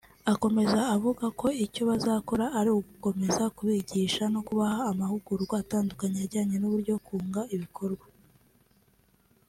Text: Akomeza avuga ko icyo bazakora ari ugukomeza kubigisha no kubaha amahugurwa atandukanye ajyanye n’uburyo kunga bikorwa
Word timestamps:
Akomeza 0.33 0.79
avuga 0.95 1.25
ko 1.39 1.47
icyo 1.65 1.81
bazakora 1.89 2.45
ari 2.59 2.69
ugukomeza 2.77 3.43
kubigisha 3.57 4.23
no 4.33 4.39
kubaha 4.47 4.79
amahugurwa 4.91 5.55
atandukanye 5.63 6.17
ajyanye 6.25 6.55
n’uburyo 6.59 6.93
kunga 7.05 7.41
bikorwa 7.63 8.05